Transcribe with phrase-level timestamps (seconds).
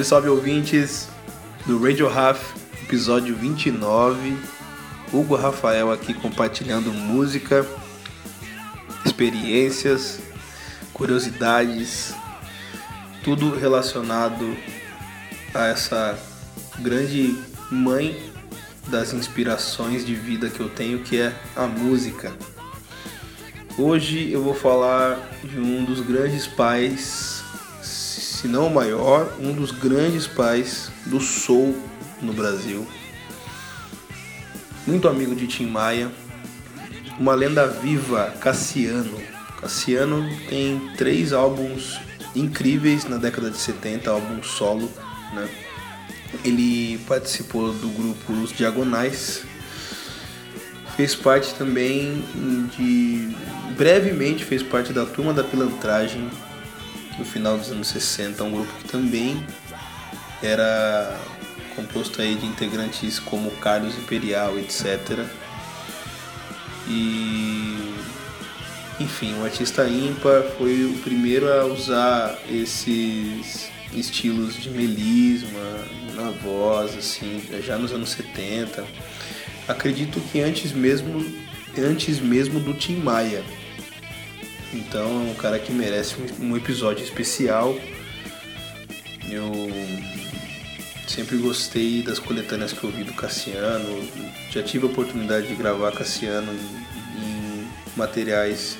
[0.00, 1.08] Salve, salve ouvintes
[1.66, 4.36] do Radio Raf, episódio 29.
[5.12, 7.66] Hugo Rafael aqui compartilhando música,
[9.04, 10.20] experiências,
[10.92, 12.14] curiosidades,
[13.24, 14.56] tudo relacionado
[15.54, 16.18] a essa
[16.78, 17.36] grande
[17.70, 18.32] mãe
[18.88, 22.32] das inspirações de vida que eu tenho, que é a música.
[23.76, 27.39] Hoje eu vou falar de um dos grandes pais,
[28.40, 31.76] se não o maior, um dos grandes pais do soul
[32.22, 32.88] no Brasil.
[34.86, 36.10] Muito amigo de Tim Maia,
[37.18, 39.20] uma lenda viva, Cassiano.
[39.60, 42.00] Cassiano tem três álbuns
[42.34, 44.90] incríveis na década de 70, álbum solo,
[45.34, 45.46] né?
[46.42, 49.42] Ele participou do grupo Os Diagonais,
[50.96, 52.24] fez parte também
[52.74, 53.36] de.
[53.76, 56.30] brevemente fez parte da Turma da Pilantragem
[57.20, 59.44] no final dos anos 60, um grupo que também
[60.42, 61.20] era
[61.76, 65.26] composto aí de integrantes como Carlos Imperial, etc.
[66.88, 67.94] E
[68.98, 75.84] enfim, o artista ímpar foi o primeiro a usar esses estilos de melisma
[76.14, 78.84] na voz, assim, já nos anos 70.
[79.68, 81.24] Acredito que antes mesmo,
[81.78, 83.44] antes mesmo do Tim Maia.
[84.72, 87.74] Então é um cara que merece um episódio especial.
[89.28, 89.52] Eu
[91.06, 94.08] sempre gostei das coletâneas que eu do Cassiano.
[94.50, 98.78] Já tive a oportunidade de gravar Cassiano em materiais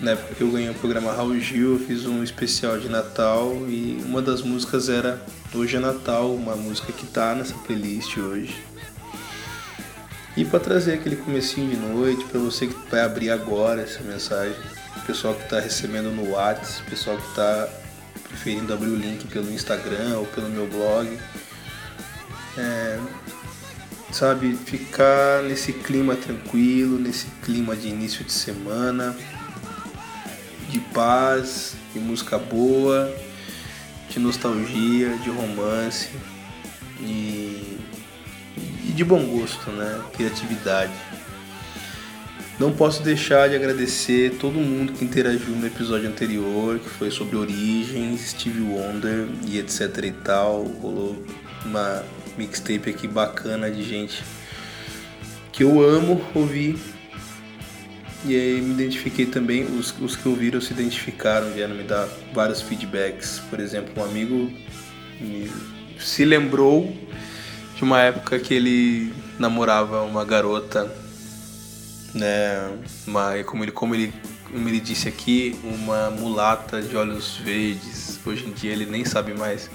[0.00, 3.52] na época que eu ganhei o programa Raul Gil, eu fiz um especial de Natal
[3.68, 5.24] e uma das músicas era
[5.54, 8.60] Hoje é Natal, uma música que tá nessa playlist hoje.
[10.36, 14.56] E para trazer aquele comecinho de noite, para você que vai abrir agora essa mensagem,
[15.06, 17.68] pessoal que está recebendo no WhatsApp, pessoal que está
[18.28, 21.18] preferindo abrir o link pelo Instagram ou pelo meu blog.
[22.56, 22.98] É,
[24.12, 29.14] sabe, ficar nesse clima tranquilo, nesse clima de início de semana,
[30.68, 33.14] de paz, de música boa,
[34.08, 36.10] de nostalgia, de romance
[37.00, 37.78] e,
[38.88, 40.00] e de bom gosto, né?
[40.14, 40.92] Criatividade.
[42.58, 47.36] Não posso deixar de agradecer todo mundo que interagiu no episódio anterior, que foi sobre
[47.36, 50.62] origens, Steve Wonder e etc e tal.
[50.62, 51.20] Rolou
[51.64, 52.04] uma
[52.38, 54.22] mixtape aqui bacana de gente
[55.52, 56.76] que eu amo ouvir
[58.24, 62.62] e aí me identifiquei também, os, os que ouviram se identificaram, vieram me dar vários
[62.62, 63.40] feedbacks.
[63.50, 64.50] Por exemplo, um amigo
[65.20, 65.50] me,
[65.98, 66.96] se lembrou
[67.76, 70.90] de uma época que ele namorava uma garota,
[72.14, 72.70] né?
[73.06, 74.14] Uma, como, ele, como, ele,
[74.50, 78.20] como ele disse aqui, uma mulata de olhos verdes.
[78.24, 79.68] Hoje em dia ele nem sabe mais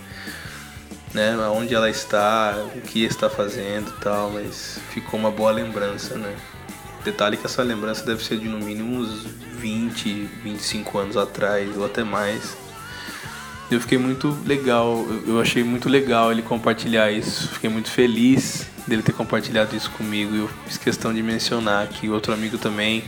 [1.13, 6.35] né, onde ela está, o que está fazendo tal, mas ficou uma boa lembrança, né?
[7.03, 9.25] Detalhe que essa lembrança deve ser de no mínimo uns
[9.57, 12.55] 20, 25 anos atrás ou até mais.
[13.71, 17.47] Eu fiquei muito legal, eu achei muito legal ele compartilhar isso.
[17.49, 20.35] Fiquei muito feliz dele ter compartilhado isso comigo.
[20.35, 23.03] Eu fiz questão de mencionar que outro amigo também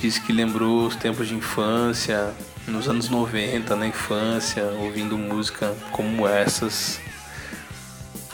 [0.00, 2.32] disse que lembrou os tempos de infância,
[2.66, 7.00] nos anos 90, na infância, ouvindo música como essas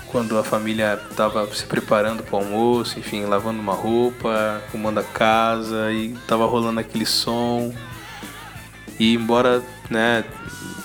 [0.07, 5.03] quando a família estava se preparando para o almoço, enfim, lavando uma roupa, arrumando a
[5.03, 7.75] casa e estava rolando aquele som.
[8.97, 9.61] E embora,
[9.91, 10.25] né,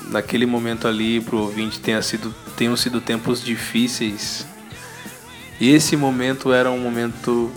[0.09, 4.47] naquele momento ali pro ouvinte tenha sido tenham sido tempos difíceis,
[5.67, 7.51] esse momento era um momento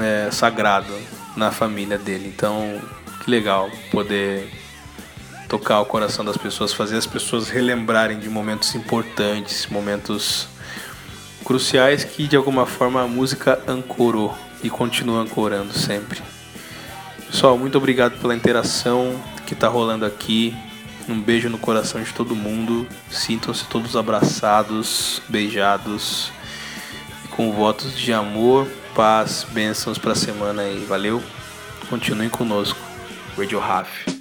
[0.00, 0.92] é, sagrado
[1.36, 2.32] na família dele.
[2.34, 2.80] Então,
[3.24, 4.48] que legal poder
[5.48, 10.48] tocar o coração das pessoas, fazer as pessoas relembrarem de momentos importantes, momentos
[11.44, 16.22] cruciais que de alguma forma a música ancorou e continua ancorando sempre.
[17.26, 20.56] Pessoal, muito obrigado pela interação que está rolando aqui.
[21.08, 22.86] Um beijo no coração de todo mundo.
[23.10, 26.41] Sintam-se todos abraçados, beijados e
[27.36, 30.84] com votos de amor, paz, bênçãos para a semana aí.
[30.84, 31.22] Valeu?
[31.88, 32.78] Continuem conosco.
[33.36, 34.11] Radio Raf.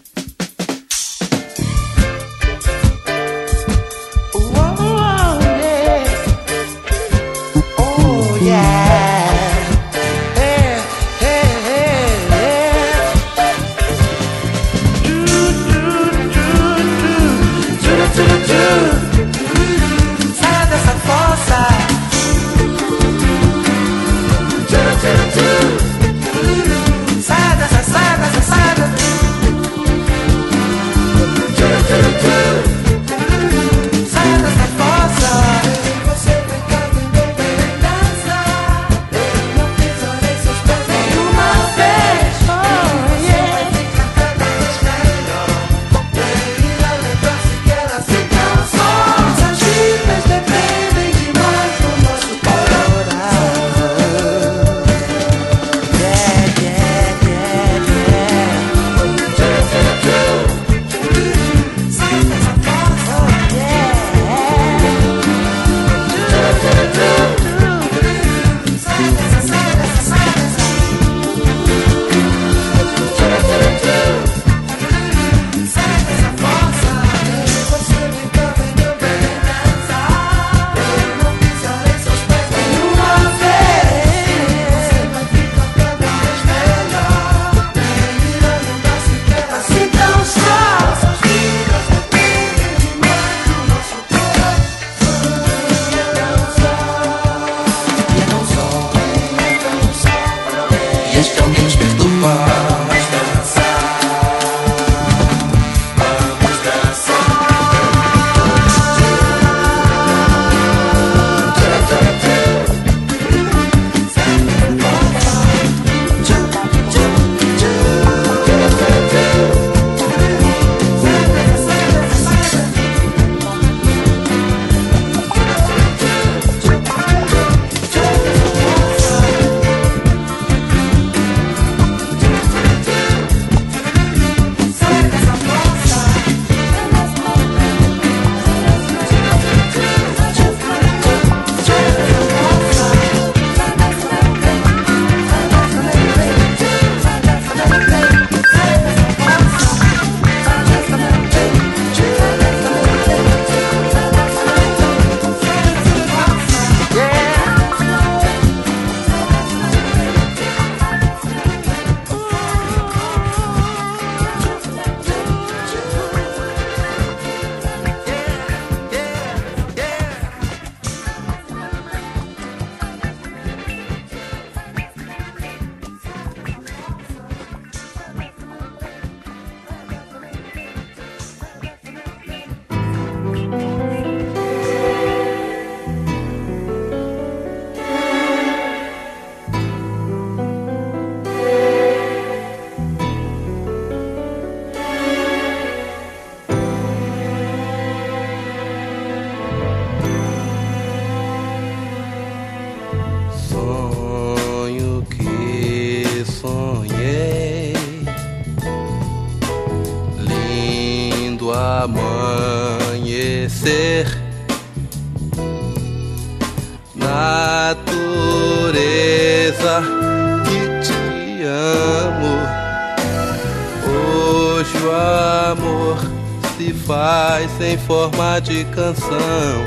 [228.91, 229.63] Canção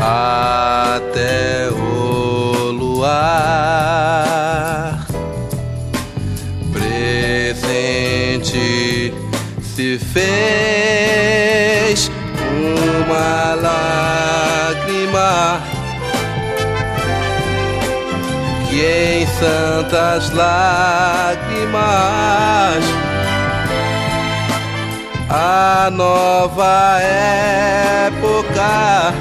[0.00, 3.06] até o luar.
[6.72, 9.14] Presente
[9.62, 11.10] se fez
[12.50, 15.60] uma lágrima
[18.68, 21.36] que em santas lágrimas
[25.28, 29.12] a nova época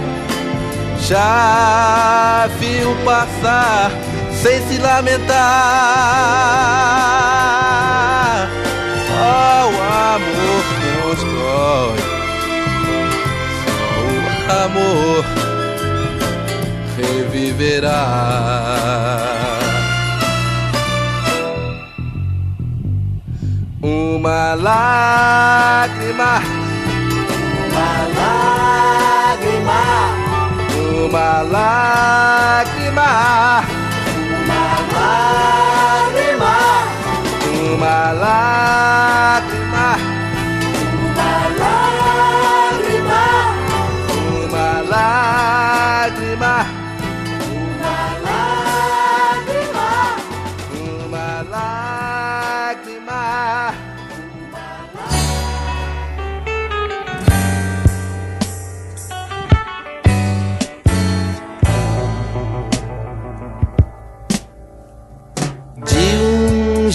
[0.99, 3.89] já viu passar
[4.31, 5.35] sem se lamentar.
[9.07, 9.71] Só o
[10.13, 10.63] amor
[11.01, 11.97] constrói,
[13.65, 14.13] só o
[14.65, 15.25] amor
[16.97, 17.95] reviverá.
[24.25, 26.41] Uma lágrima,
[27.69, 29.81] uma lágrima,
[31.05, 33.09] uma lágrima,
[34.41, 34.65] uma
[34.95, 36.55] lágrima,
[37.75, 39.44] uma lágrima,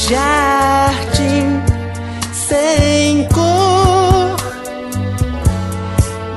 [0.08, 1.60] jardim
[2.32, 4.36] sem cor.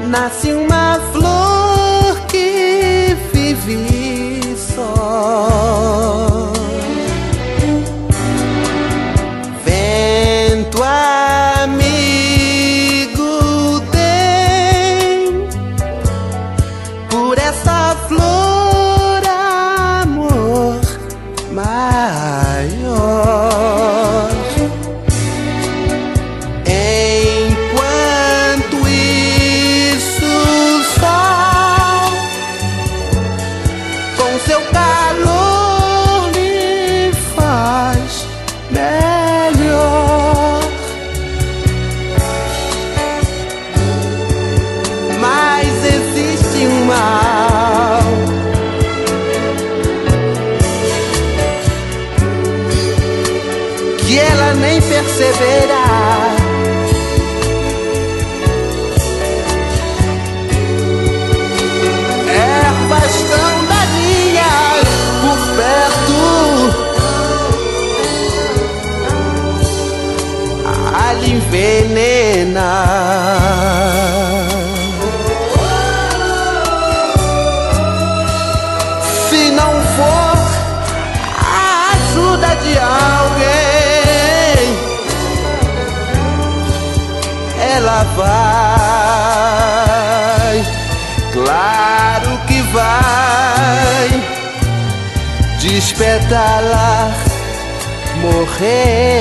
[0.08, 1.00] Nasce uma
[71.64, 72.84] envenenar.
[79.30, 80.38] Se não for
[81.40, 84.64] a ajuda de alguém,
[87.76, 89.04] ela vai,
[91.32, 94.08] claro que vai,
[95.60, 97.14] despetalar,
[98.22, 99.14] morrer.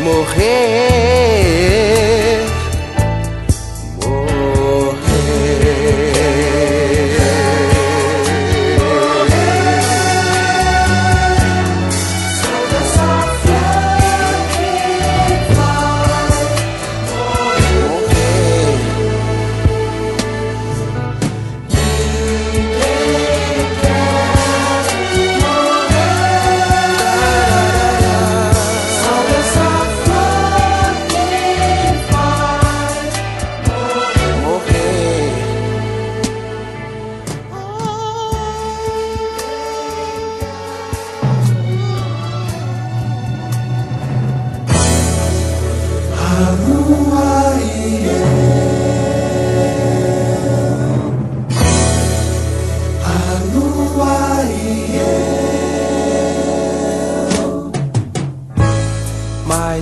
[0.00, 1.41] Morrer,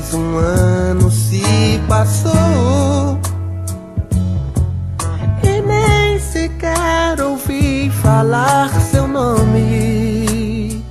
[0.00, 3.20] Mais um ano se passou
[5.42, 10.82] e nem sequer ouvi falar seu nome.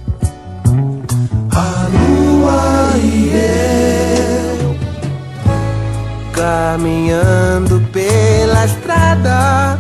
[1.55, 4.75] A lua e eu
[6.31, 9.79] caminhando pela estrada.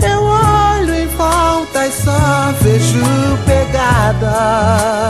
[0.00, 3.04] Eu olho em volta e só vejo
[3.46, 5.09] pegadas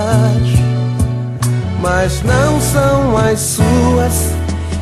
[2.02, 4.32] mas não são as suas.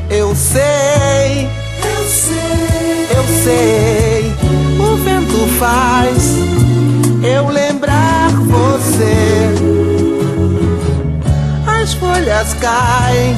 [0.08, 1.48] Eu sei,
[1.82, 4.32] eu sei, eu sei.
[4.78, 6.36] O vento faz
[7.24, 9.48] eu lembrar você.
[11.66, 13.36] As folhas caem,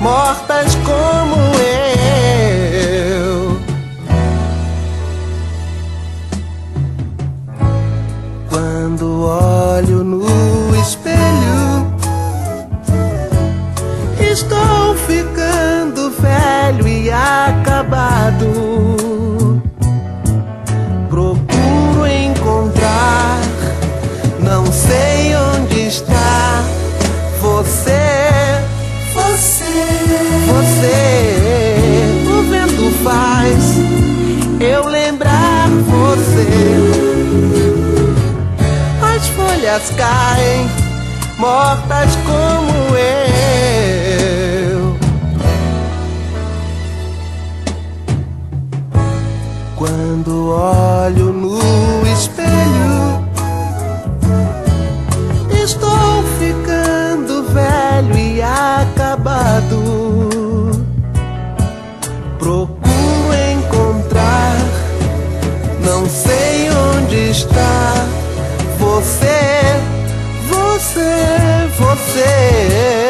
[0.00, 1.34] mortas como
[2.86, 3.60] eu.
[8.48, 11.29] Quando olho no espelho.
[17.10, 18.46] E acabado.
[21.08, 23.40] Procuro encontrar,
[24.38, 26.62] não sei onde está
[27.40, 27.98] você.
[29.12, 29.64] Você,
[30.46, 30.86] você.
[32.28, 33.76] O vento faz
[34.60, 36.46] eu lembrar você.
[39.16, 40.70] As folhas caem,
[41.38, 43.29] mortas como eu.
[66.00, 67.92] Não sei onde está
[68.78, 69.76] você,
[70.48, 73.09] você, você.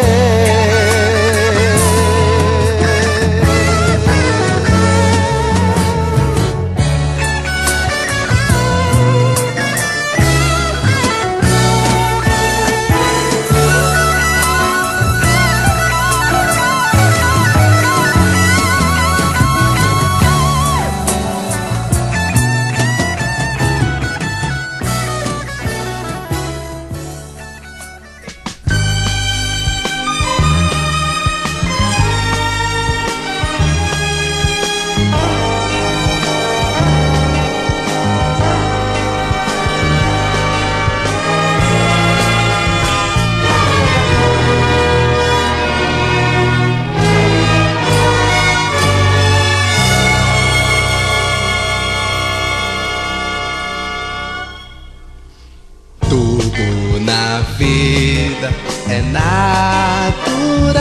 [58.41, 58.51] Vida
[58.89, 60.81] é natural,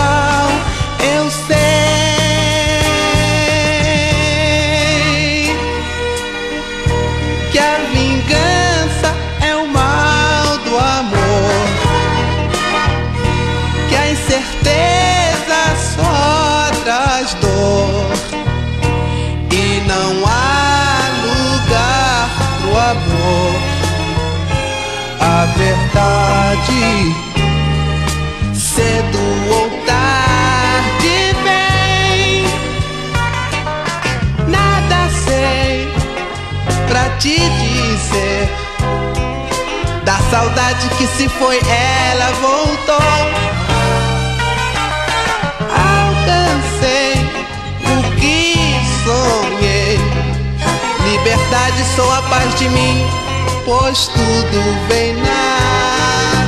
[1.00, 1.58] eu sei.
[7.52, 11.67] Que a vingança é o mal do amor,
[13.89, 18.13] que a incerteza só traz dor
[19.52, 22.30] e não há lugar
[22.62, 23.56] pro amor
[25.19, 27.29] a verdade.
[37.19, 38.49] Te dizer.
[40.05, 42.97] Da saudade que se foi, ela voltou.
[45.91, 47.13] Alcancei
[47.84, 48.55] o que
[49.03, 49.99] sonhei.
[51.12, 53.05] Liberdade, sou a paz de mim,
[53.65, 56.38] pois tudo vem natural.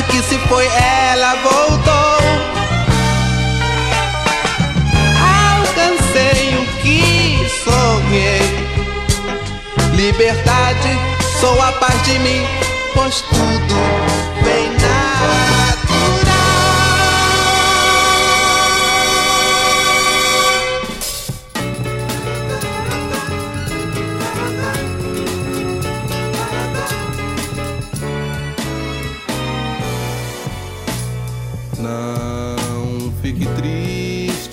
[0.00, 2.20] saudade que se foi, ela voltou.
[5.58, 8.68] Alcancei o que sonhei.
[9.94, 10.98] Liberdade,
[11.40, 12.46] sou a paz de mim,
[12.94, 14.39] pois tudo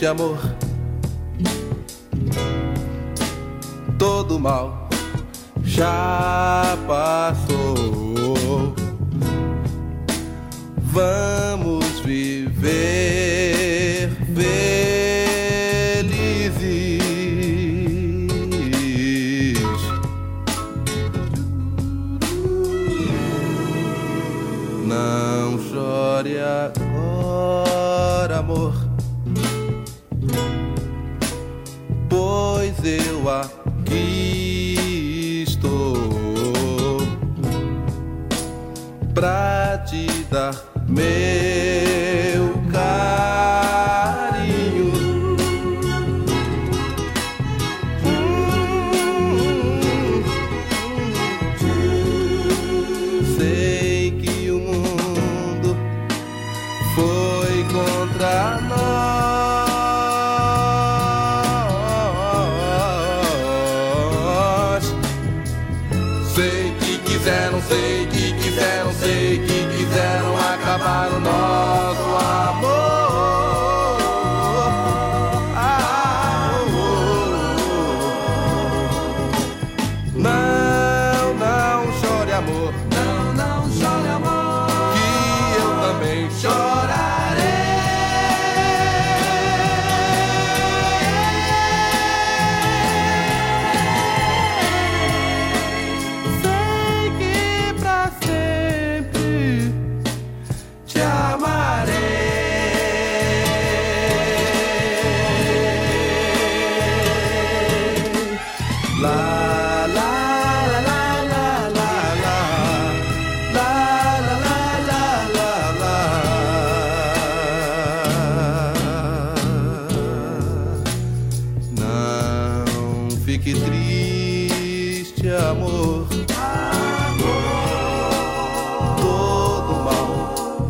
[0.08, 0.57] amor.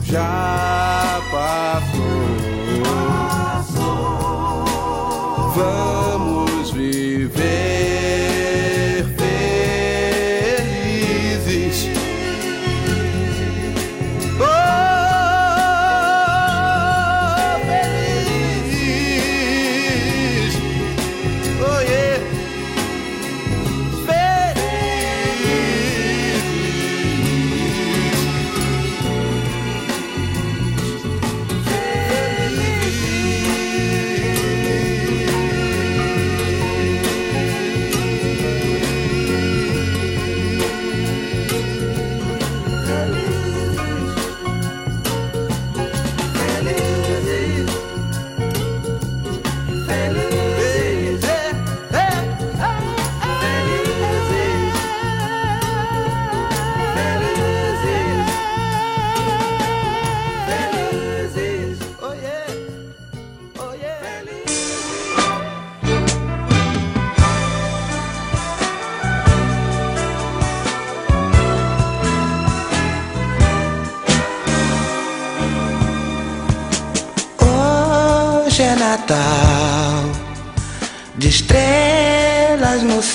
[0.08, 0.37] job.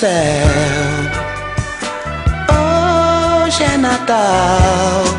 [0.03, 0.49] céu.
[3.45, 5.12] Hoje é Natal.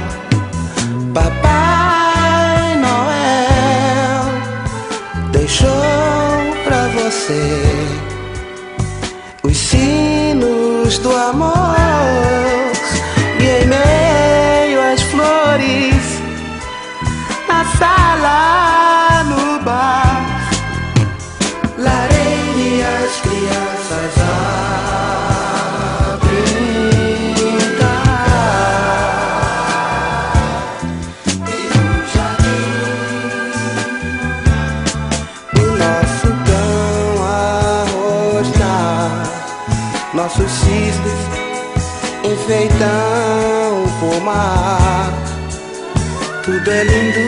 [46.74, 47.20] é lindo,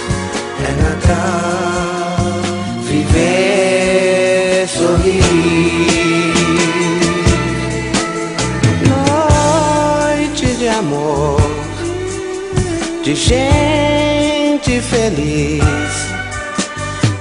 [0.61, 2.43] é Natal.
[2.83, 5.23] Viver, sorrir.
[8.93, 11.41] Noite de amor,
[13.03, 15.63] de gente feliz.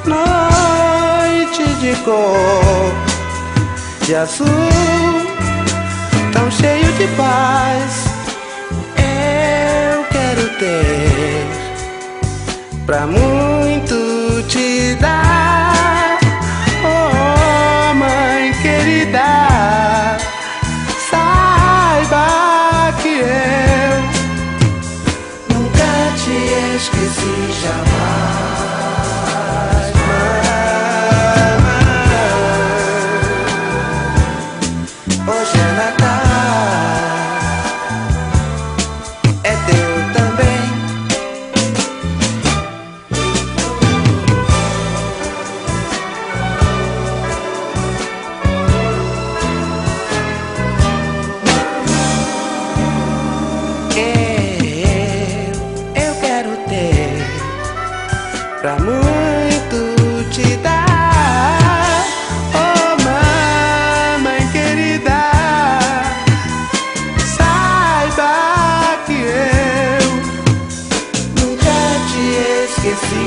[0.05, 3.10] Noite de cor
[4.11, 4.45] de azul,
[6.33, 8.05] tão cheio de paz.
[8.97, 11.47] Eu quero ter
[12.85, 14.00] pra muito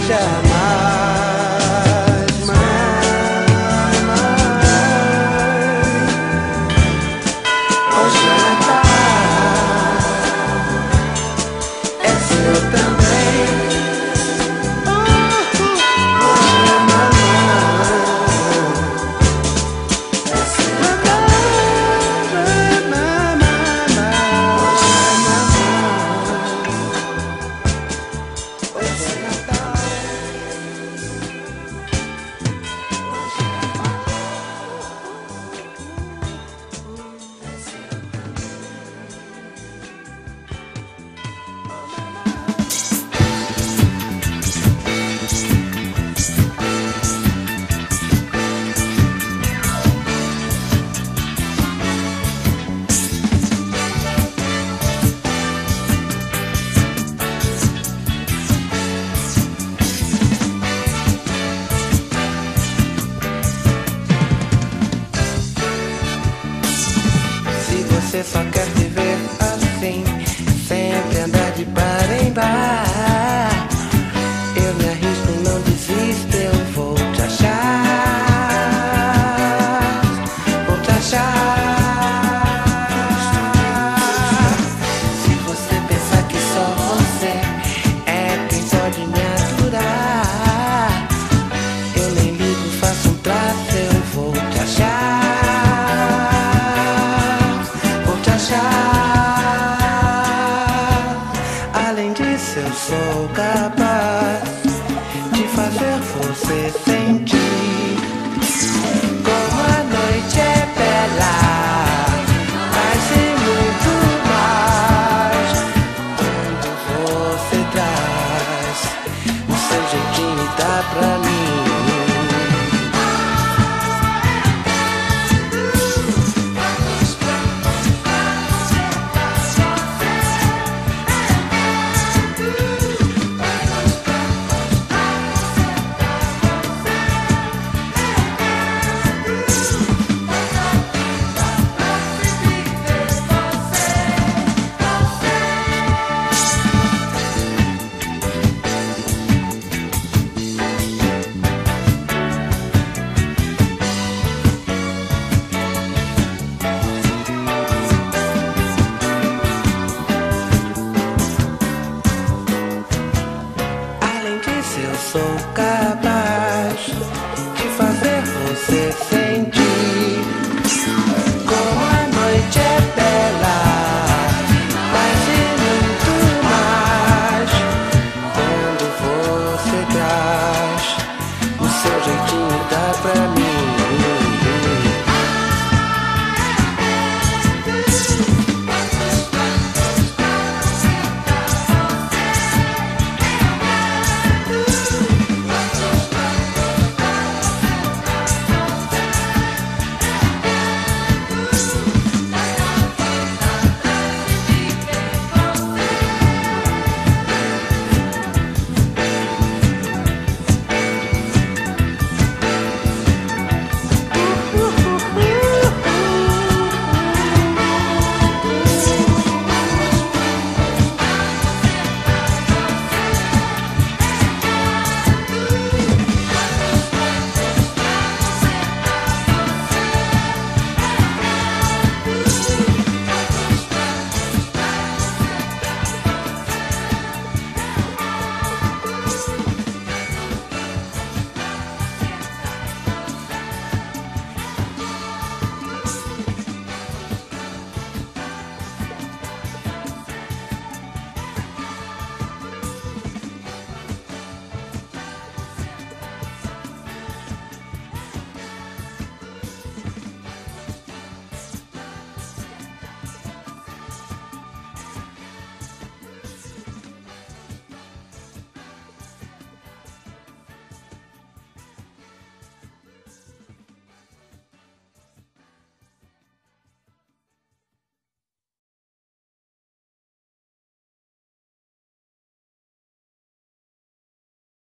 [0.06, 0.53] shine.